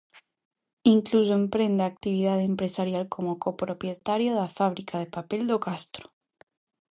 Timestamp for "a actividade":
1.83-2.43